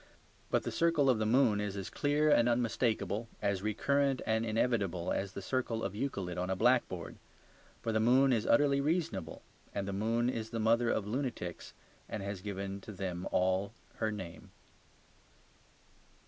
But 0.49 0.63
the 0.63 0.71
circle 0.71 1.11
of 1.11 1.19
the 1.19 1.27
moon 1.27 1.61
is 1.61 1.77
as 1.77 1.91
clear 1.91 2.31
and 2.31 2.49
unmistakable, 2.49 3.29
as 3.39 3.61
recurrent 3.61 4.19
and 4.25 4.43
inevitable, 4.43 5.11
as 5.11 5.33
the 5.33 5.43
circle 5.43 5.83
of 5.83 5.93
Euclid 5.93 6.39
on 6.39 6.49
a 6.49 6.55
blackboard. 6.55 7.17
For 7.83 7.91
the 7.91 7.99
moon 7.99 8.33
is 8.33 8.47
utterly 8.47 8.81
reasonable; 8.81 9.43
and 9.75 9.87
the 9.87 9.93
moon 9.93 10.27
is 10.27 10.49
the 10.49 10.59
mother 10.59 10.89
of 10.89 11.05
lunatics 11.05 11.75
and 12.09 12.23
has 12.23 12.41
given 12.41 12.81
to 12.81 12.91
them 12.91 13.27
all 13.31 13.73
her 13.97 14.11
name. 14.11 14.49